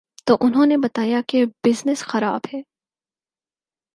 تو 0.25 0.37
انہوں 0.41 0.65
نے 0.65 0.77
بتایا 0.77 1.21
کہ 1.27 1.45
بزنس 1.45 1.99
خراب 1.99 2.41
ہے۔ 2.53 2.61